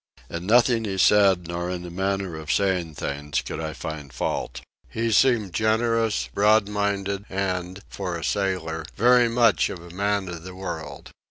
In 0.31 0.47
nothing 0.47 0.83
he 0.85 0.97
said, 0.97 1.47
nor 1.47 1.69
in 1.69 1.83
the 1.83 1.91
manner 1.91 2.35
of 2.35 2.51
saying 2.51 2.95
things, 2.95 3.43
could 3.43 3.59
I 3.59 3.73
find 3.73 4.11
fault. 4.11 4.61
He 4.89 5.11
seemed 5.11 5.53
generous, 5.53 6.27
broad 6.33 6.67
minded, 6.67 7.25
and, 7.29 7.79
for 7.87 8.17
a 8.17 8.23
sailor, 8.23 8.83
very 8.95 9.29
much 9.29 9.69
of 9.69 9.77
a 9.79 9.91
man 9.91 10.27
of 10.27 10.41
the 10.41 10.55
world. 10.55 11.11